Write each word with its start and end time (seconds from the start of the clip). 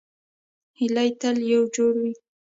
هیلۍ 0.79 1.09
تل 1.21 1.37
یو 1.51 1.63
جوړ 1.75 1.93
وي 2.01 2.13